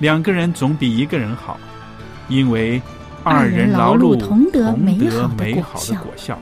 [0.00, 1.60] 两个人总比一个人好，
[2.28, 2.80] 因为
[3.22, 6.38] 二人劳碌碌同得美美好的果好的效果效。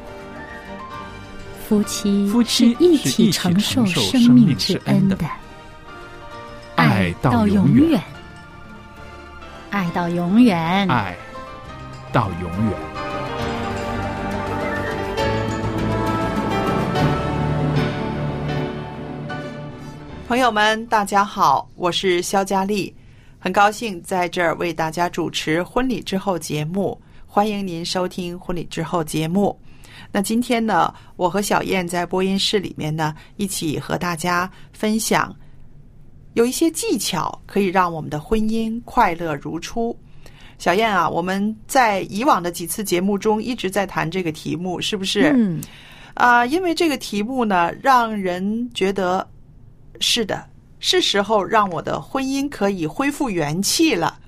[1.69, 5.17] 夫妻夫妻是一起起承受生生命命之之恩的，
[6.77, 8.03] 爱到到永远远，
[9.71, 10.89] 爱到永远。
[10.89, 11.17] 爱
[12.13, 12.73] 到永远。
[20.29, 22.95] 朋友们，大家好，我是肖佳丽，
[23.41, 29.57] 很高兴在这儿为大家主持婚礼之后节目，欢迎您收听婚礼之后节目。
[30.11, 35.35] 那今天呢，我和小燕在播音室里面呢，一起和大家分享
[36.35, 39.97] 有一些技巧，可以让我们的婚姻快乐如初。
[40.59, 45.33] 小燕啊，我们在以往的几次节目中一直在谈这个题目，是不是？
[45.37, 45.61] 嗯，
[46.15, 49.25] 啊、因为这个题目呢，让人觉得
[50.01, 50.45] 是的，
[50.81, 54.19] 是时候让我的婚姻可以恢复元气了。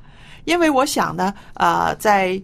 [0.45, 2.41] 因为我想呢，啊，在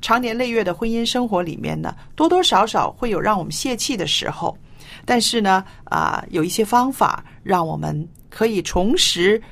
[0.00, 4.56] 长年累月的婚姻生活里面呢，多多少少会有让我们泄气的时候，
[5.04, 9.42] 但是呢，啊、有一些方法让我们可以重拾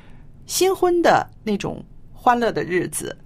[0.45, 3.17] 新婚的那种欢乐的日子。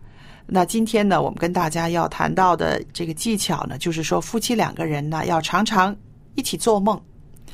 [0.46, 5.94] 那今天呢，我们跟大家要谈到的这个技巧呢，就是说夫妻两个人呢，要常常
[6.36, 7.00] 一起做梦，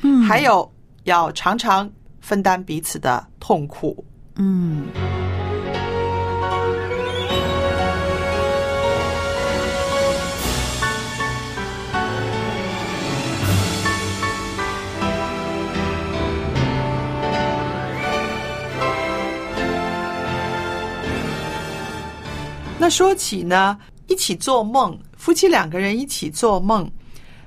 [0.02, 1.90] 嗯还有要常常
[2.24, 4.02] 分担彼此的痛苦。
[4.36, 4.86] 嗯，
[22.78, 26.90] 那说起呢，一起做梦，夫妻两个人一起做梦，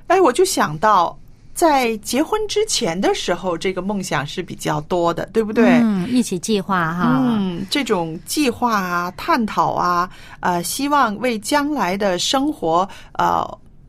[0.05, 1.17] 哎，我就想到，
[1.57, 5.79] 在结婚之前的时候，这个梦想是比较多的，对不对？
[5.81, 7.19] 嗯，一起计划哈。
[7.19, 10.07] 嗯，这种计划啊、探讨啊，
[10.40, 13.44] 呃，希望为将来的生活呃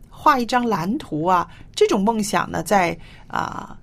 [0.08, 3.76] 画一张蓝图啊，这种梦想呢，在啊、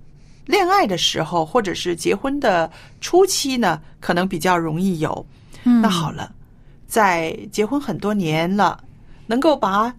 [0.47, 2.67] 恋爱的时候或者是结婚的
[3.01, 5.23] 初期呢，可能比较容易有。
[5.63, 6.31] 嗯，那好了，
[6.87, 8.83] 在结婚很多年了，
[9.27, 9.93] 能够把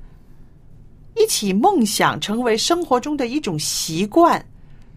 [1.16, 4.44] 一起梦想成为生活中的一种习惯，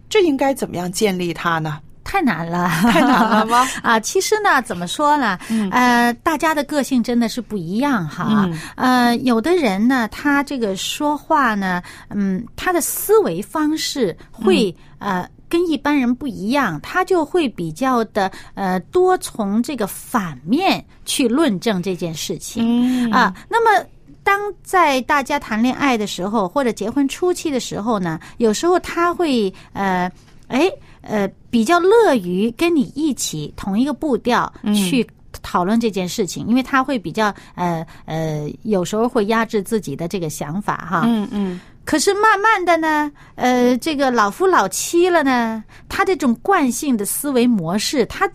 [0.08, 1.80] 这应该怎么样建立它呢？
[2.04, 3.68] 太难了，太难了吗？
[3.82, 5.38] 啊，其实呢，怎么说呢？
[5.70, 8.48] 呃，大家的个性真的是不一样哈。
[8.48, 15.28] 嗯呃，有的人呢，他这个说话呢，嗯，他的思维方式会、呃。
[15.50, 22.62] 跟一般人不一样，他就会比较的呃多从这个反面去论证这件事情。
[22.64, 23.84] 嗯啊，那么
[24.30, 30.08] 当在大家谈恋爱的时候，或者结婚初期的时候呢，有时候他会呃，
[30.46, 30.70] 哎
[31.00, 35.04] 呃，比较乐于跟你一起同一个步调去。
[35.42, 41.02] 讨论这件事情，因为他会比较呃呃，有时候会压制自己的这个想法哈。
[41.06, 48.30] 嗯嗯可是慢慢的呢，呃，这个老夫老妻了呢，他这种惯性的思维模式，他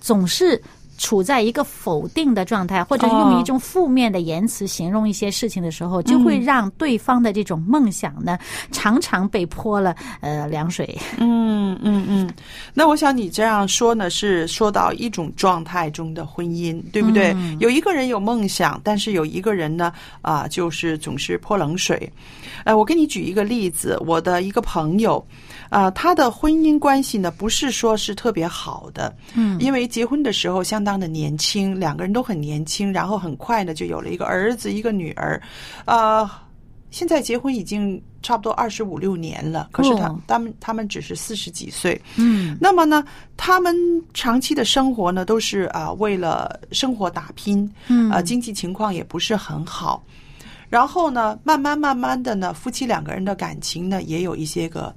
[0.00, 0.60] 总是
[0.98, 8.38] 处在一个否定的状态，或者用一种负面的言辞形容一些事情的时候，就会让对方的这种梦想呢，
[8.70, 10.98] 常常被泼了呃凉水。
[11.18, 12.11] 嗯 嗯嗯，
[12.74, 17.34] 那我想你这样说呢，是说到一种状态中的婚姻，对不对？
[17.58, 22.10] 有一个人有梦想，但是有一个人呢，啊、就是总是泼冷水。
[22.64, 25.24] 呃，我给你举一个例子，我的一个朋友，
[25.68, 35.40] 啊、他的婚姻关系呢，不是说是特别好的，嗯因为结婚的时候相当的年轻，两个人都很年轻，然后很快呢就有了一个儿子，一个女儿，
[35.86, 36.30] 呃。
[36.92, 42.00] 现在结婚已经差不多二十五六年了，可是他、哦他们他们只是四十几岁。
[42.16, 43.02] 嗯那么呢，
[43.36, 43.74] 他们
[44.14, 50.04] 长期的生活呢，都是啊、为了生活打拼，嗯啊、经济情况也不是很好。
[50.68, 54.94] 然后呢，慢慢慢慢的呢，夫妻两个人的感情呢，也有一些个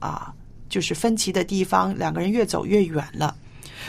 [0.00, 0.34] 啊，
[0.68, 3.34] 就是分歧的地方，两个人越走越远了。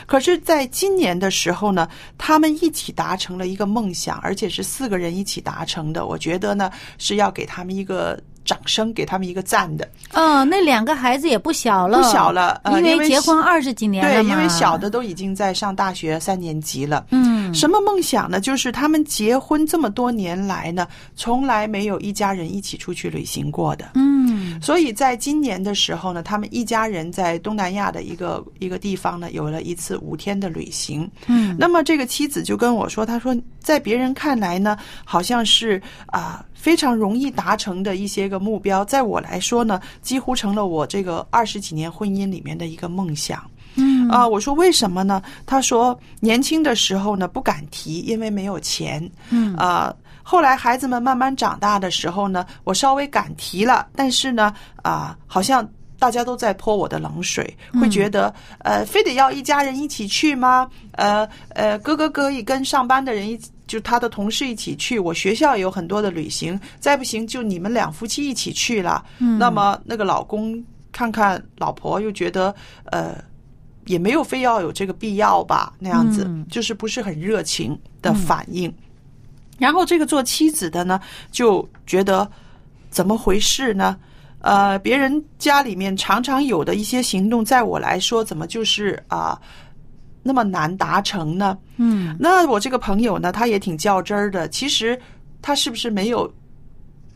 [0.05, 6.05] 可是，在今年的时候呢，他们一起达成了一个梦想，而且是四个人一起达成的。
[6.05, 9.87] 我觉得呢，是要给他们一个掌声，给他们一个赞的。
[10.13, 17.05] 嗯，那两个孩子也不小了，不小了因为结婚二十几年了对，因为小的都已经在上大学三年级了。
[17.11, 18.41] 嗯什么梦想呢？
[18.41, 20.85] 就是他们结婚这么多年来呢，
[21.15, 23.91] 从来没有一家人一起出去旅行过的。
[23.95, 31.09] 嗯所以在今年的时候呢，他们一家人在东南亚的一个一个地方呢，有了一次五天的旅行。
[31.27, 43.43] 嗯那么这个妻子就跟我说，她说在别人看来呢，好像是啊、非常容易达成的一些个目标，在我来说呢，几乎成了我这个二十几年婚姻里面的一个梦想。
[43.79, 45.21] 嗯啊、我说为什么呢？
[45.45, 49.07] 他说年轻的时候呢不敢提，因为没有钱。
[49.29, 49.93] 嗯啊、
[50.29, 54.53] 后来孩子们慢慢长大的时候呢，我稍微敢提了，但是呢，
[54.83, 55.65] 啊、好像
[55.97, 60.69] 大家都在泼我的冷水，会觉得，呃，非得要一家人一起去吗？
[60.91, 61.25] 呃
[61.55, 63.49] 呃，哥哥可以跟上班的人一起。
[63.67, 69.03] 就他的同事一起去，我学校也有很多的旅行，再不行就你们两夫妻一起去了。
[69.19, 70.63] 嗯那么那个老公
[70.93, 72.55] 看看老婆，又觉得
[72.91, 73.15] 呃
[73.85, 78.73] 也没有非要有这个必要吧，那样子、嗯就是不是很热情的反应。
[79.57, 80.99] 然后这个做妻子的呢，
[81.31, 82.29] 就觉得
[82.89, 83.97] 怎么回事呢？
[84.39, 89.37] 呃，别人家里面常常有的一些行动，在我来说，怎么就是啊、
[90.21, 91.57] 那么难达成呢？
[91.77, 94.47] 嗯那我这个朋友呢，他也挺较真儿的。
[94.49, 94.97] 其实
[95.41, 96.31] 他是不是没有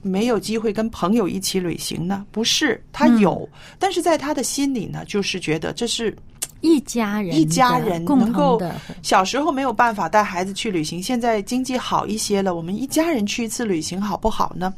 [0.02, 2.26] 没有机会跟朋友一起旅行呢？
[2.32, 3.48] 不是，他有，
[3.78, 6.14] 但是在他的心里呢，就是觉得这是
[6.62, 14.74] 一家人一家人共能够同的，小时候没有办法带孩子去旅行，现在经济好一些了，我们一家人去一次旅行好不好呢？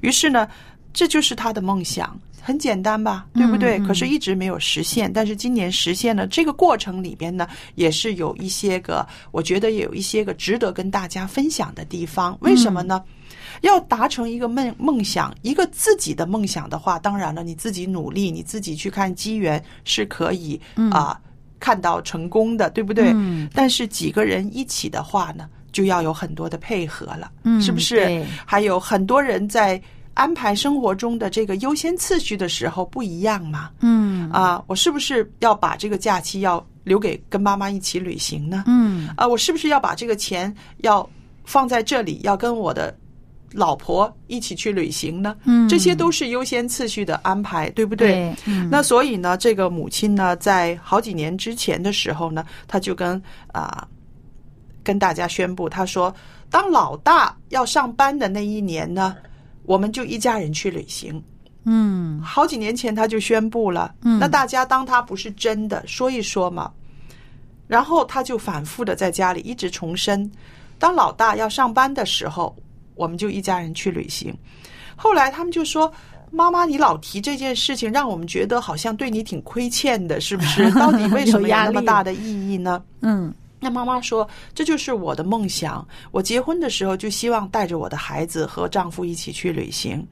[0.00, 0.46] 于是呢，
[0.92, 3.78] 这就是他的梦想，很简单吧，对不对？
[3.78, 6.26] 嗯嗯可是一直没有实现，但是今年实现了。
[6.26, 7.46] 这个过程里边呢，
[7.76, 12.36] 也是有一些个，我觉得也有一些个值得跟大家分享的地方。
[12.40, 13.02] 为什么呢？
[13.62, 20.60] 要达成一个梦梦想，一个自己的梦想的话，当然了，你自己努力，你自己去看机缘是可以
[20.92, 21.18] 啊、
[21.60, 23.12] 看到成功的，对不对？
[23.14, 28.24] 嗯但是几个人一起的话呢，就要有很多的配合了，嗯是不是？
[28.44, 29.80] 还有很多人在
[30.14, 33.70] 安排生活中的这个优先次序的时候不一样嘛？
[33.80, 38.64] 嗯啊，我是不是要把这个假期要留给跟妈妈一起旅行呢？
[38.66, 41.08] 嗯啊，我是不是要把这个钱要
[41.44, 42.96] 放在这里，要跟我的
[43.52, 45.36] 老婆一起去旅行呢？
[45.44, 48.08] 嗯这些都是优先次序的安排，对不对？
[48.08, 53.20] 对，嗯那所以呢，这个母亲呢，在好几年之前的时候呢，她就跟
[53.52, 53.86] 啊、
[54.82, 56.14] 跟大家宣布，她说，
[56.50, 59.16] 当老大要上班的那一年呢，
[59.64, 61.22] 我们就一家人去旅行。
[61.64, 66.70] 嗯好几年前他就宣布了，嗯那大家当他不是真的，说一说嘛。
[67.66, 70.30] 然后他就反复的在家里一直重申，
[70.78, 72.56] 当老大要上班的时候，
[72.98, 74.36] 我们就一家人去旅行。
[74.96, 75.90] 后来他们就说
[76.30, 80.68] ：“妈妈，你老提这件事情，让我们觉得好像对你挺亏欠的，是不是？
[80.74, 85.84] 到底为什么有那么大的意义呢？”嗯那妈妈说：“这就是我的梦想。
[86.12, 90.06] 我结婚的时候就希望带着我的孩子和丈夫一起去旅行。”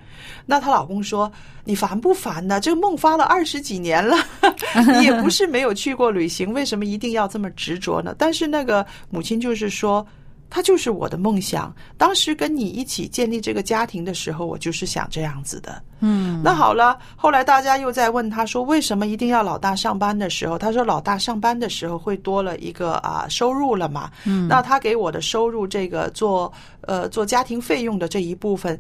[0.47, 1.31] 那她老公说
[1.65, 2.61] ：“你烦不烦呢？
[2.61, 4.17] 这个梦发了二十几年了，
[4.99, 10.05] 你也不是没有去过旅行，为什么一定要这么执着呢？”但是那个母亲就是说。
[10.49, 11.75] 他就是我的梦想。
[11.99, 15.83] 当时跟你一起建立这个家庭的时候，我就是想这样子的。
[16.01, 20.59] 嗯那好了，后来大家又在问他说，为什么一定要老大上班的时候？
[20.59, 24.11] 他说，老大上班的时候会多了一个啊收入了嘛。
[24.25, 28.79] 嗯那他给我的收入，这个做呃做家庭费用的这一部分，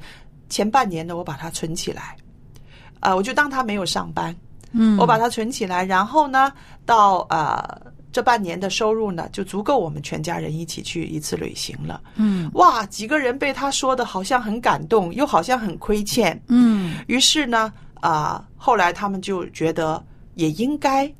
[0.48, 2.16] 前半年呢，我把它存起来，
[3.00, 4.34] 啊、我就当他没有上班，
[4.72, 6.52] 嗯，我把它存起来，然后呢，
[6.84, 7.80] 到呃
[8.16, 12.00] 这半年的收入呢，就足够我们全家人一起去一次旅行了。
[12.14, 12.50] 嗯。
[12.54, 16.40] 哇，几个人被他说的好像很感动，又好像很亏欠。
[16.48, 16.94] 嗯。
[17.08, 17.70] 于是呢，
[18.00, 21.12] 啊、后来他们就觉得也应该，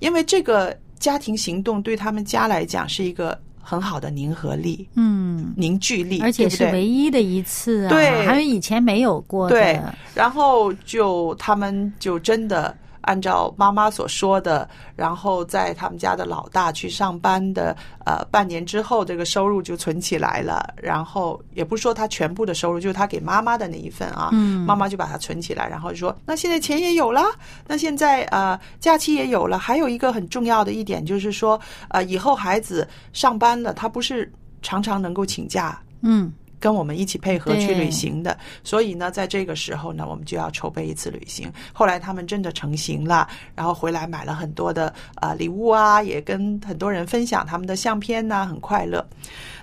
[0.00, 8.26] 因为这个家庭行动对他们家来讲是一个很好的凝合力、嗯，凝聚力，而且是唯一的一次啊，对。
[8.26, 9.80] 还有以前没有过的，对，
[10.14, 20.74] 然后就他们就真的按照妈妈所说的，然后在他们家的老大去上班的，呃，半年之后，这个收入就存起来了。
[20.76, 27.22] 然后也不是说他全部的收入，就是他给妈妈的那一份啊，嗯妈妈就把它存起来，然后就说，那现在钱也有了，
[27.66, 34.32] 那现在呃假期也有了，还有一个很重要的一点就是说，呃，以后孩子上班了，他不是
[34.62, 35.80] 常常能够请假。
[36.02, 36.32] 嗯
[36.62, 41.52] 跟我们一起配合去旅行的，所以呢，在这个时候呢，我们就要筹备一次旅行。
[41.72, 43.26] 后来他们真的成行了，
[43.56, 49.04] 然后回来买了很多的呃礼物啊，也跟很多人分享他们的相片呐、很快乐。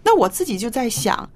[0.04, 1.30] 那我自己就在想，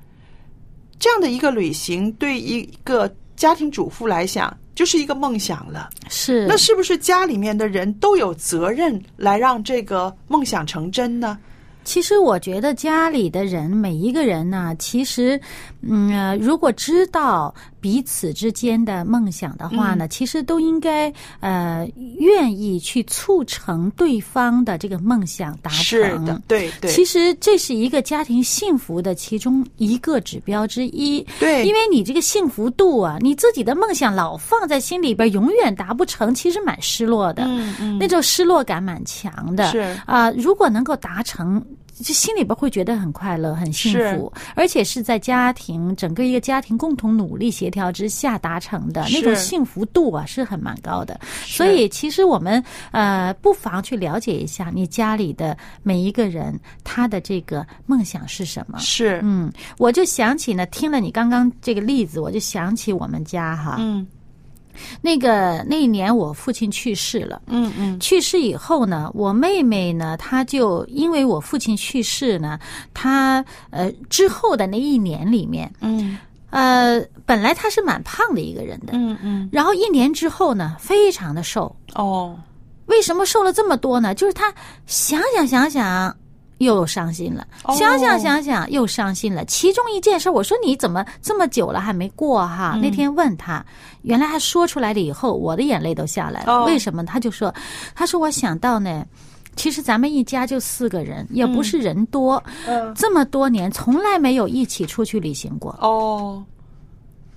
[1.00, 5.90] 这样的一个旅行对一个家庭主妇来讲，就是一个梦想了。
[6.10, 11.40] 是那是不是家里面的人都有责任来让这个梦想成真呢？
[11.84, 15.40] 其实我觉得家里的人每一个人呢，其实，
[15.82, 21.12] 嗯、如果知道彼此之间的梦想的话呢，其实都应该
[21.42, 21.86] 呃
[22.18, 25.84] 愿意去促成对方的这个梦想达成。
[25.84, 31.22] 是的，对对，其实这是一个家庭幸福的其中一个指标之一。
[31.42, 37.44] 对因为你这个幸福度啊，你自己的梦想老放在心里边，永远达不成，其实蛮失落的。
[37.44, 39.70] 嗯嗯那种失落感蛮强的。
[39.72, 41.62] 是啊、如果能够达成。
[42.02, 51.20] 就心里边会觉得很快乐、很幸福，而且是在家庭整个一个家庭共同努力协调之下达成的那种幸福度啊，是很蛮高的。
[51.46, 58.80] 所以，其实我们呃不妨去了解一下你家里的每一个人他的这个梦想是什么。
[58.80, 59.20] 是。
[59.24, 64.06] 嗯，我就想起呢，听了你刚刚这个例子，我就想起我们家哈，嗯
[65.02, 67.42] 那个那一年我父亲去世了。
[67.48, 72.60] 嗯嗯去世以后呢，我妹妹呢，她就因为我父亲去世呢，
[72.94, 76.18] 她呃之后的那一年里面，嗯
[76.50, 81.76] 呃，本来她是蛮胖的一个人的，嗯嗯然后一年之后呢，非常的瘦。
[81.96, 82.38] 哦
[82.88, 84.14] 为什么瘦了这么多呢？
[84.14, 84.54] 就是她
[84.86, 86.16] 想想想想。
[86.60, 89.44] 又伤心了，哦想想想想又伤心了。
[89.46, 92.80] 其中一件事，我说你怎么这么久了还没过嗯哈？
[92.82, 93.66] 那天问他，
[94.04, 96.54] 原来他说出来了以后，我的眼泪都下来了。
[96.54, 97.04] 哦为什么？
[97.06, 97.54] 他就说，
[97.96, 99.06] 他说我想到呢，
[99.56, 105.76] 其实咱们一家就四个人，也不是人多，嗯这么多年从来没有一起出去旅行过。
[105.82, 106.44] 哦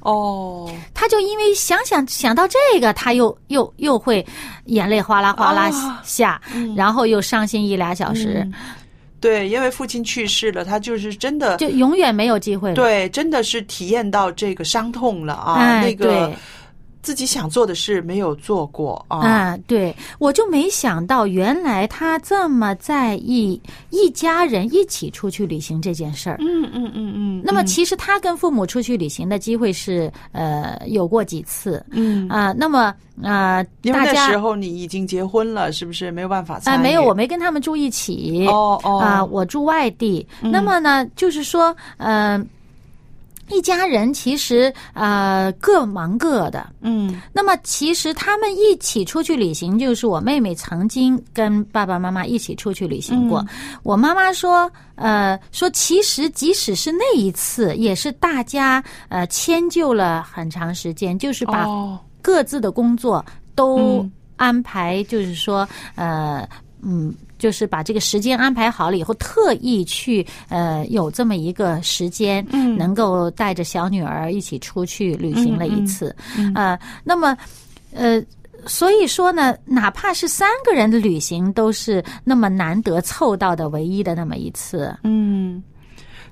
[0.00, 4.24] 哦他就因为想想想到这个，他又又又会
[4.66, 6.40] 眼泪哗啦哗啦啊下，
[6.76, 8.54] 然后又伤心一俩小时，嗯
[9.26, 12.76] 对，因为父亲去世了，他就是真的就永远没有机会了。
[12.76, 16.34] 对，真的是体验到这个伤痛了啊，哎，那个对。
[17.06, 23.60] 自己想做的事没有做过啊，啊，对，我就没想到，原来他这么在意
[23.90, 26.38] 一家人一起出去旅行这件事儿。
[26.40, 36.82] 嗯嗯嗯嗯，那么，其实他跟父母出去旅行的机会是呃有过几次嗯，啊、那么呃，因为那时候你已经结婚了，是不是没有办法参啊、与？
[36.82, 38.48] 没有，我没跟他们住一起。
[38.48, 40.26] 哦哦啊、我住外地。
[40.40, 42.44] 那么呢，就是说，呃，
[43.48, 46.68] 一家人其实呃各忙各的。
[46.80, 53.44] 嗯那么其实他们一起出去旅行，就是我妹妹曾经跟爸爸妈妈一起出去旅行过。
[53.82, 63.24] 我妈妈说，呃，说其实即使是那一次，也是大家呃迁就了很长时间，就是把哦各自的工作
[63.54, 66.46] 都嗯安排，就是说，呃，
[66.82, 77.36] 嗯，就是把这个时间安排好了以后，特意去呃有这么一个时间，嗯能够带着小女儿一起出去旅行了一次，嗯呃，那么，
[77.92, 78.22] 呃。
[78.68, 84.92] 所以说呢，哪怕是三个人的旅行，都是那么难得凑到的唯一的那么一次。
[85.04, 85.62] 嗯，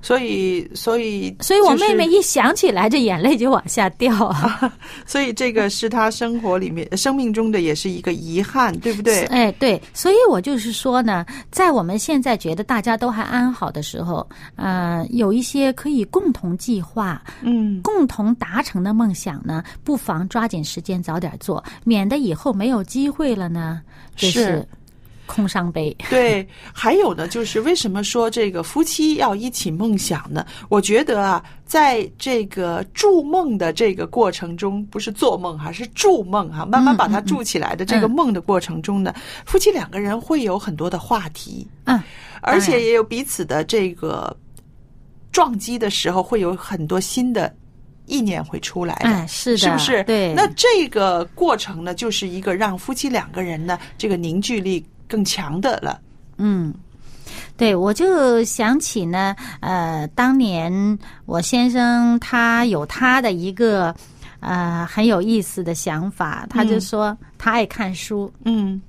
[0.03, 4.73] 所以所以所以我妹妹一想起来，这眼泪就往下掉啊。
[5.07, 9.25] 所以这个是她生活里面、生命中的也是一个遗憾，对不对？
[9.27, 23.81] 哎，对，所以我就是说呢，在我们现在觉得大家都还安好的时候，呃，有一些可以共同计划、嗯，共同达成的梦想呢，不妨抓紧时间早点做，免得以后没有机会了呢，
[24.17, 24.67] 是
[25.27, 25.97] 空伤悲。
[26.11, 26.47] 对。
[26.73, 30.45] 还有呢，就是为什么说这个夫妻要一起梦想呢？
[30.69, 39.15] 我觉得啊，在这个筑梦的这个过程中，不是做梦哈，是筑梦哈，慢慢把它筑起来的这个梦的过程中呢，
[39.47, 42.03] 夫妻两个人会有很多的话题，嗯，
[42.41, 44.37] 而且也有彼此的这个
[45.33, 47.55] 撞击的时候，会有很多新的
[48.07, 49.09] 意念会出来的。
[49.09, 50.05] 哎，是的，是不是？
[50.05, 56.01] 对，那这个过程呢，就是一个让夫妻两个人呢，这个凝聚力更强的了。
[56.39, 56.75] 嗯，
[57.57, 63.95] 对，我就想起呢，呃，当年我先生他有他的一个
[64.41, 68.83] 呃很有意思的想法，他就说、他爱看书，嗯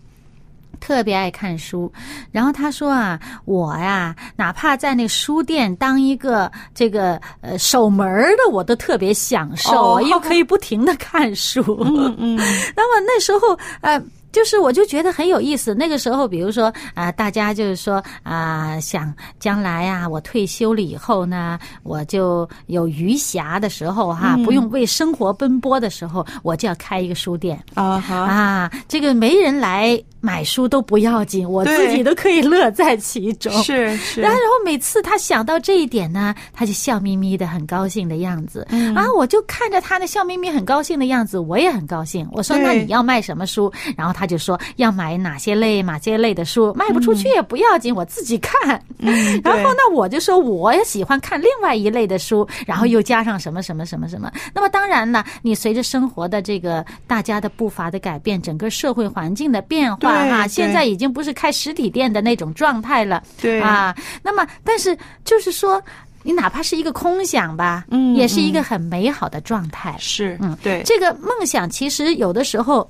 [0.79, 1.91] 特别爱看书。
[2.31, 11.61] 然后他说啊，我呀，哪怕在那书店当一个这个呃守门儿的，我都特别享受，哦又可以不停的看书。
[11.83, 12.35] 嗯嗯，
[12.75, 14.01] 那么那时候呃。
[14.35, 15.73] 就是，我就觉得很有意思。
[15.73, 27.57] 那个时候，比如说啊、大家就是说啊、想将来啊，我退休了以后呢，我就有余暇的时候哈、不用为生活奔波的时候，我就要开一个书店。
[27.75, 33.49] 啊这个没人来买书都不要紧，我自己都可以乐在其中。
[33.63, 38.67] 是 是然后，每次他想到这一点呢，他就笑眯眯的，很高兴的样子。
[38.69, 42.27] 嗯啊，我就看着他那笑眯眯、很高兴的样子，我也很高兴。
[42.31, 48.81] 我说：“那你要卖什么书？”然后他就说要买哪些类、哪些类的书，卖不出去也不要紧，我自己看。
[48.99, 54.31] 嗯， 然后对呢，我就说我也喜欢看另外一类的书，然后又加上什么什么什么什么。
[54.53, 63.21] 那么当然了，你随着生活的这个大家的步伐的改变，整个社会环境的变化哈，对对现在已经不是开实体店的那种状态了。
[63.41, 65.81] 对啊，那么但是就是说，
[66.23, 69.95] 你哪怕是一个空想吧，嗯也是一个很美好的状态。
[69.99, 72.89] 是，嗯对，这个梦想其实有的时候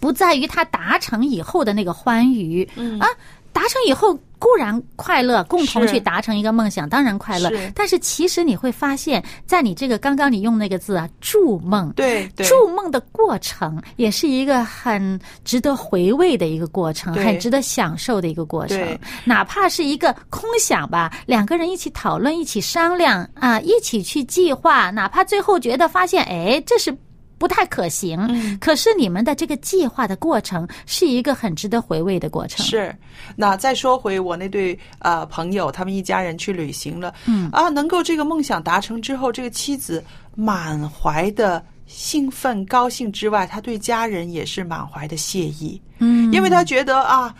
[0.00, 3.08] 不在于他达成以后的那个欢愉，嗯啊，
[3.52, 7.50] 达成以后固然快乐，共同去达成一个梦想，当然快乐。
[7.74, 11.92] 但是其实你会发现，在你这个刚刚你用那个字啊，筑梦。
[11.94, 18.98] 对对，筑梦的过程也是一个很值得回味的一个过程，很值得享受的一个过程。
[19.24, 26.96] 哪怕是一个空想吧，两个人一起讨论、一起商量啊，一起去计划，哪怕最后觉得发现，哎，这是。
[27.38, 28.58] 不太可行，嗯。
[28.58, 32.94] 可是你们的这个计划的过程是一个很值得回味的过程。，是，
[33.36, 37.48] 那再说回我那对呃朋友，他们一家人去旅行了，嗯。
[37.52, 40.04] 啊，能够这个梦想达成之后，这个妻子
[40.34, 47.34] 满怀的兴奋、高兴之外，他对家人也是满怀的谢意，嗯，因为他觉得啊，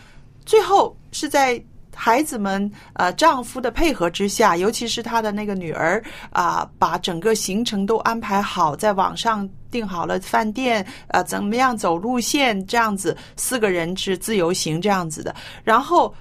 [0.45, 1.61] 最后是在。
[2.01, 16.13] 孩子们，呃，丈夫的配合之下，尤其是他的那个女儿啊、把整个行程都安排好，在网上订好了饭店，呃，怎么样走路线，这样子，四个人是自由行这样子的，然后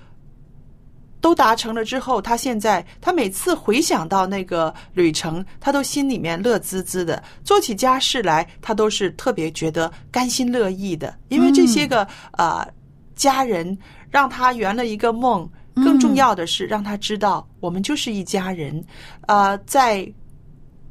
[1.21, 12.67] 都达成了之后，他现在他每次回想到那个旅程，他都心里面乐滋滋的，做起家事来，他都是特别觉得甘心乐意的，因为这些个、呃
[13.15, 13.77] 家人
[14.11, 15.49] 让他圆了一个梦。
[15.75, 18.85] 更重要的是，让他知道我们就是一家人。
[19.29, 20.13] 呃，在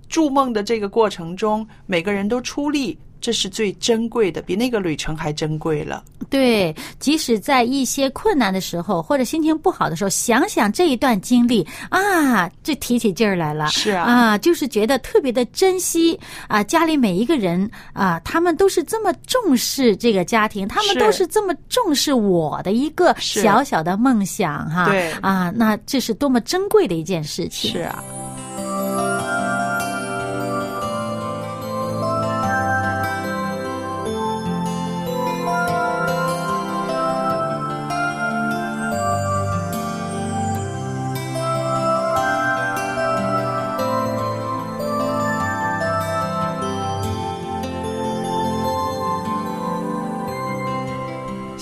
[0.09, 6.03] 筑梦的这个过程中，每个人都出力，这是最珍贵的，比那个旅程还珍贵了。
[6.29, 13.67] 对，即使在一些困难的时候或者心情不好的时候，想想这一段经历啊，就提起劲儿来了。
[13.67, 24.89] 是啊啊，就是觉得特别的珍惜啊，家里每一个人啊，他们都是这么重视这个家庭，他们都是这么重视我的一个小小的梦想哈。
[24.89, 27.71] 对啊，那这是多么珍贵的一件事情。
[27.71, 28.03] 是啊。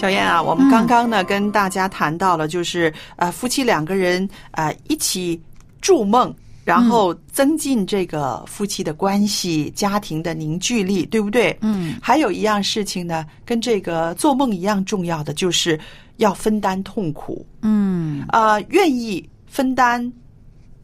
[0.06, 5.42] 小燕啊，我们刚刚呢、跟大家谈到了，就是呃夫妻两个人呃一起
[5.82, 6.32] 筑梦，
[6.64, 11.58] 然后增进这个夫妻的关系、家庭的凝聚力，对不对？
[11.62, 15.80] 嗯，还有一样事情呢，跟这个做梦一样重要的，就是
[16.18, 17.44] 要分担痛苦。
[17.64, 20.14] 嗯啊，愿意分担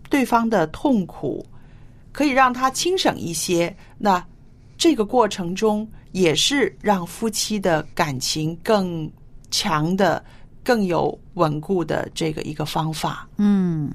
[0.09, 1.45] 对方的痛苦，
[2.11, 3.71] 可以让他轻省一些。
[3.99, 4.25] 那
[4.79, 9.11] 这个过程中，也是让夫妻的感情更
[9.49, 10.23] 强的、
[10.63, 13.27] 更有稳固的这个一个方法。
[13.37, 13.91] 嗯。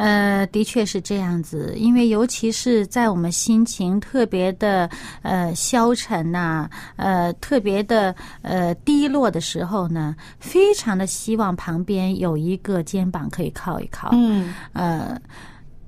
[0.00, 4.88] 呃，的确是这样子，因为尤其是在我们心情特别的
[5.22, 14.10] 呃消沉呐、呃特别的呃低落的时候呢，非常的希望旁边有一个肩膀可以靠一靠。
[14.12, 15.20] 嗯，呃，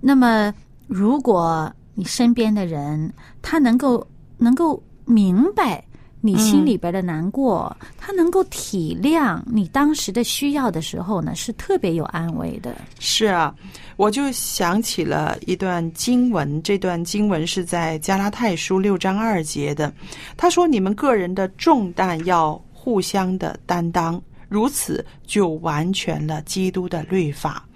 [0.01, 0.53] 那么
[0.89, 4.05] 如果你身边的人他能够
[4.41, 5.85] 能够明白
[6.23, 12.75] 你心里边的难过，他能够体谅你当时的需要的时候呢，是特别有安慰的。
[12.99, 13.55] 是啊，
[13.97, 19.93] 我就想起了一段经文，这段经文是在加拉太书六章二节的。
[20.37, 27.67] 他说：“你们个人的重担要互相的担当，如此就完全了基督的律法。”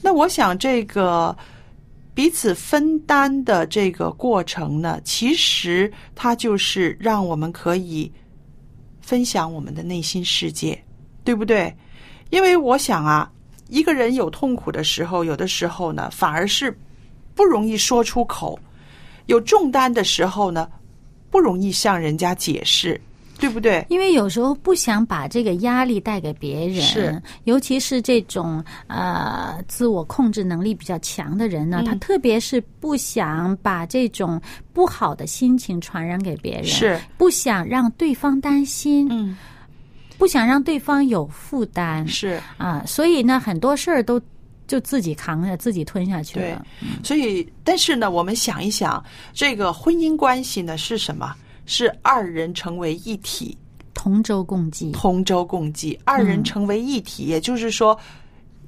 [0.00, 1.36] 那我想，这个
[2.14, 8.12] 彼此分担的这个过程呢，其实它就是让我们可以
[9.00, 10.78] 分享我们的内心世界，
[11.24, 11.74] 对不对？
[12.30, 13.30] 因为我想啊，
[13.68, 16.78] 一个人有痛苦的时候，有的时候呢，反而是
[17.34, 18.58] 不容易说出口；
[19.26, 20.70] 有重担的时候呢，
[21.30, 23.00] 不容易向人家解释。
[23.42, 23.84] 对不对？
[23.88, 34.40] 因为有时候不想把这个压力带给别人，是，尤其是这种呃自我控制能力比较强的人呢，他特别是不想把这种
[34.72, 39.36] 不好的心情传染给别人，是，不想让对方担心，嗯，
[40.16, 44.22] 不想让对方有负担，是啊，所以呢，很多事儿都
[44.68, 46.64] 就自己扛着，自己吞下去了。
[47.02, 51.34] 所以，但是呢，我们想一想，这个婚姻关系呢是什么？
[51.66, 53.56] 是二人成为一体，
[53.94, 54.90] 同舟共济。
[54.92, 57.98] 同舟共济，二人成为一体，也就是说，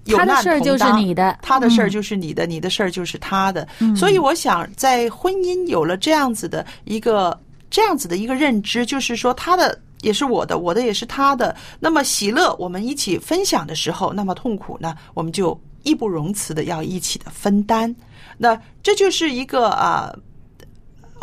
[0.07, 3.67] 他的事儿就是你的，他的事儿就是你的，你的事儿就是他的。
[3.97, 11.55] 所以，我想在婚姻有了这样子的一个这样子的一个认知，就是说，他的也是我的，我的也是他的。
[11.81, 17.95] 那么，喜乐我们一起分享的时候，那么痛苦呢，我们就义不容辞的要一起的分担。
[18.39, 20.15] 那这就是一个啊。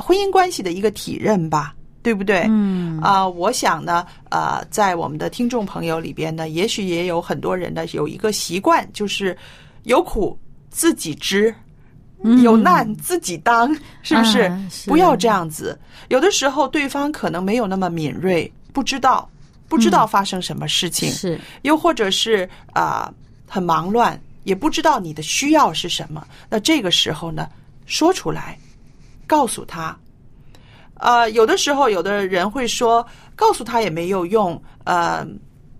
[0.02, 2.46] 婚姻关系的一个体认吧，对不对？
[2.50, 9.38] 嗯啊，我想呢，呃，在我们的听众朋友里边呢，也许也有很多人呢有一个习惯，就是
[9.84, 10.38] 有苦
[10.70, 11.54] 自己知，
[12.44, 14.52] 有难自己当，是不是？
[14.88, 15.80] 不要这样子。
[16.10, 19.30] 有的时候对方可能没有那么敏锐，不知道
[19.68, 23.14] 不知道发生什么事情，是又或者是啊
[23.48, 26.26] 很忙乱，也不知道你的需要是什么。
[26.50, 27.48] 那这个时候呢，
[27.86, 28.58] 说出来。
[29.32, 29.98] 告诉他，
[30.96, 35.26] 呃，有的时候有的人会说，告诉他也没有用，呃，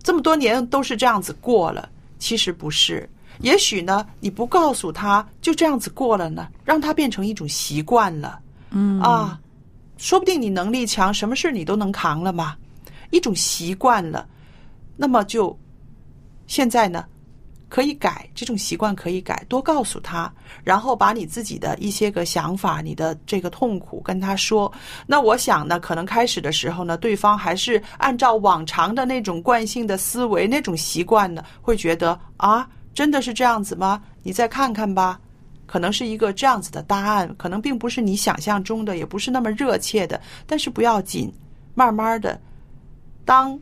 [0.02, 1.86] 这么多年都是这样子过了。
[2.18, 3.06] 其实不是，
[3.40, 8.40] 也许呢，你不告诉他就这样子过了呢，让他变成一种习惯了。
[8.70, 9.38] 嗯啊，
[9.98, 12.56] 说不定你能力强，什么事你都能扛了嘛，
[13.10, 14.26] 一种习惯了，
[14.96, 15.54] 那么就
[16.46, 17.04] 现在呢？
[17.72, 20.30] 可以改这种习惯，可以改，多告诉他，
[20.62, 24.70] 然后把你自己的一些个想法、你的这个痛苦跟他说。
[25.06, 34.02] 那我想呢，可能开始的时候呢，对方还是按照往常的那种惯性的思维、那种习惯呢，会觉得啊，真的是这样子吗？
[34.22, 35.18] 你再看看吧，
[35.64, 41.32] 可能是一个这样子的答案，可能并不是你想象中的，也不是那么热切的，但是不要紧，
[41.74, 42.38] 慢慢的，
[43.24, 43.58] 当。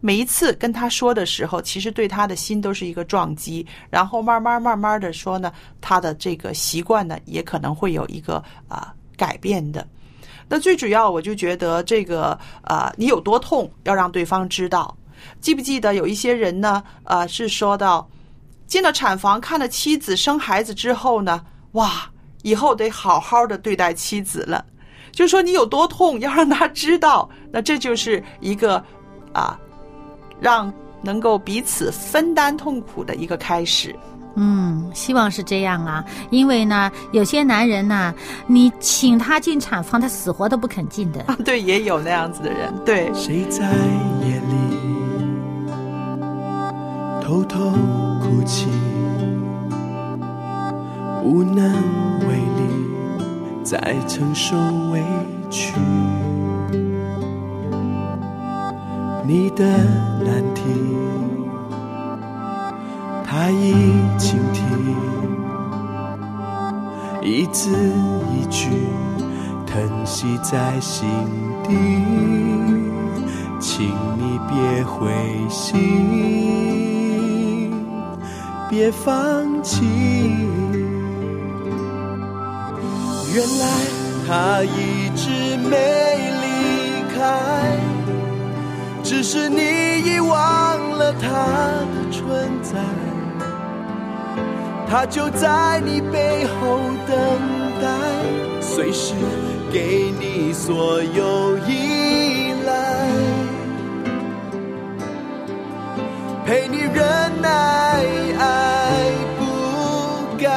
[0.00, 9.86] 每一次跟他说的时候，其实对他的心都是一个撞击，然后慢慢慢慢的说呢，他的这个习惯呢，也可能会有一个啊改变的。
[10.48, 14.96] 那最主要，我就觉得这个啊，你有多痛，要让对方知道。
[15.40, 16.82] 记不记得有一些人呢？
[17.04, 18.08] 呃，是说到
[18.66, 22.08] 进了产房，看了妻子生孩子之后呢，哇，
[22.42, 24.64] 以后得好好的对待妻子了。
[25.10, 27.28] 就说你有多痛，要让他知道。
[27.50, 28.76] 那这就是一个
[29.32, 29.58] 啊。
[30.40, 30.72] 让
[31.02, 33.94] 能够彼此分担痛苦的一个开始。
[34.38, 36.04] 嗯，希望是这样啊。
[36.28, 38.14] 因为呢，有些男人呢，
[38.46, 41.24] 你请他进产房，他死活都不肯进的。
[41.42, 42.70] 对，也有那样子的人。
[42.84, 43.10] 对。
[43.14, 43.64] 谁在
[44.22, 44.54] 夜里
[47.22, 47.70] 偷偷
[48.20, 48.66] 哭泣，
[51.24, 51.72] 无能
[52.28, 54.54] 为力，在承受
[54.92, 55.02] 委
[55.50, 55.72] 屈。
[59.26, 59.64] 你的
[60.24, 60.62] 难题，
[63.24, 63.74] 他已
[64.16, 64.62] 倾听，
[67.22, 67.68] 一字
[68.32, 68.70] 一句
[69.66, 71.08] 疼惜在心
[71.64, 71.74] 底，
[73.58, 75.10] 请你别灰
[75.50, 75.74] 心，
[78.70, 79.84] 别放弃。
[83.34, 83.66] 原来
[84.28, 85.76] 他一直没
[86.30, 86.44] 离
[87.18, 87.85] 开。
[89.08, 89.60] 只是你
[90.04, 92.74] 遗忘了他的存在，
[94.90, 97.16] 他就在你背后等
[97.80, 97.86] 待，
[98.60, 99.14] 随时
[99.72, 103.06] 给你所有依赖，
[106.44, 108.02] 陪你忍耐，
[108.40, 108.90] 爱
[109.38, 110.50] 不改。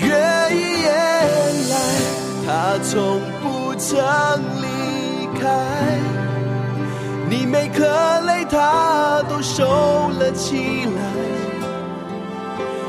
[0.00, 0.10] 原
[1.68, 1.74] 来
[2.46, 3.92] 他从不曾
[4.62, 4.66] 离
[5.40, 5.48] 开。
[7.28, 7.84] 你每颗
[8.26, 9.64] 泪，他都收
[10.18, 11.00] 了起来，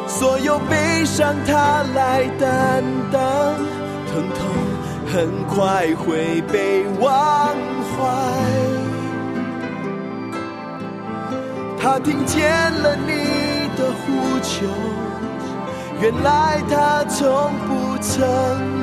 [0.06, 3.22] 所有悲伤他来担当，
[4.10, 4.42] 疼痛
[5.12, 7.56] 很快会被忘
[7.92, 7.98] 怀。
[11.80, 12.50] 他听见
[12.82, 14.66] 了你的呼求，
[16.02, 18.83] 原来他从不曾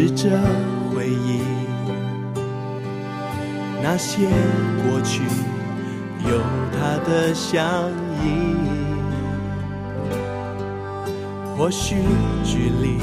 [0.00, 0.30] 试着
[0.94, 1.40] 回忆。
[3.82, 4.28] 那些
[4.84, 5.24] 过去
[6.24, 7.90] 有他的相
[8.22, 8.54] 依。
[11.56, 11.96] 或许
[12.44, 12.98] 距离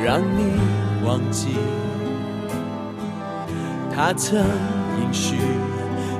[0.00, 0.60] 让你
[1.04, 1.56] 忘记。
[3.92, 4.38] 他曾
[5.00, 5.38] 应许，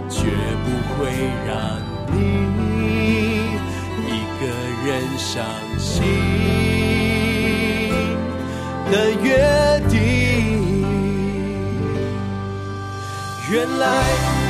[0.09, 0.27] 绝
[0.65, 1.13] 不会
[1.47, 1.79] 让
[2.13, 2.19] 你
[4.05, 4.47] 一个
[4.85, 5.45] 人伤
[5.79, 6.82] 心。
[8.93, 9.97] 的约定。
[13.51, 13.87] 原来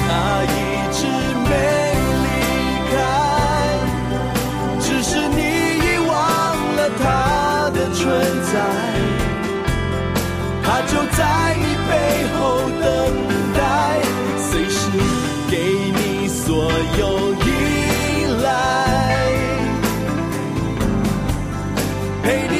[0.09, 0.11] 他
[0.43, 0.55] 一
[0.93, 1.07] 直
[1.49, 1.51] 没
[2.25, 2.27] 离
[2.91, 2.95] 开，
[4.81, 5.39] 只是你
[5.79, 6.11] 遗忘
[6.75, 7.05] 了他
[7.71, 8.03] 的存
[8.51, 8.53] 在。
[10.65, 11.21] 他就在
[11.57, 11.91] 你背
[12.37, 12.41] 后
[12.81, 12.85] 等
[13.55, 13.61] 待，
[14.39, 14.81] 随时
[15.49, 15.53] 给
[15.99, 16.43] 你所
[16.99, 17.01] 有
[17.35, 17.47] 依
[18.43, 18.47] 赖，
[22.25, 22.55] 陪你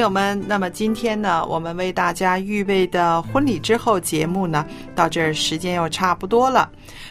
[0.00, 6.70] 友们，那么今天呢，我们为大家预备的婚礼之后节目呢，到这儿时间又差不多了。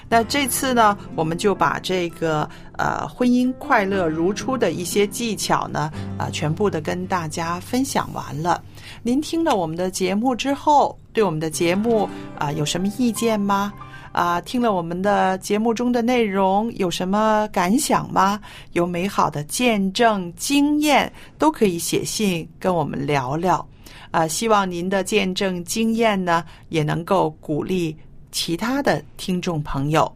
[0.10, 8.62] 那这次呢，我们就把这个呃婚姻快乐如初的一些技巧呢，啊、全部的跟大家分享完了。
[9.04, 13.72] 您听了我们的节目之后，对我们的节目啊、有什么意见吗？
[14.12, 18.40] 啊，听了我们的节目中的内容，有什么感想吗？
[18.74, 23.66] 有美好的见证、经验，都可以写信跟我们聊聊。
[24.12, 27.96] 啊，希望您的见证经验呢，也能够鼓励
[28.32, 30.12] 其他的听众朋友。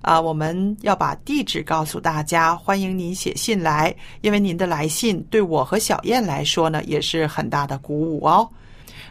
[0.00, 8.48] 啊，我们要把地址告诉大家，欢迎您写信来，因为您的来信对我和小燕来说呢，也是很大的鼓舞哦。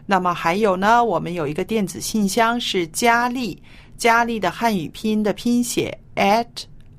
[0.05, 3.61] 那么还有呢，我们有一个电子信箱是佳丽，
[4.01, 6.47] 佳丽的汉语拼音的拼写 at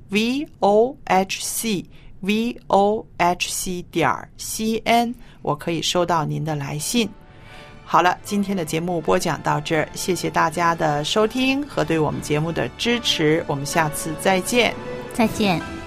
[0.08, 1.84] v o h c
[2.20, 5.12] v o h c 点 c n，
[5.42, 7.10] 我可以收到您的来信。
[7.84, 14.72] 好了，今天的节目播讲到这儿，谢谢大家的收听和对我们节目的支持，我们下次再见。
[15.12, 15.81] 再见。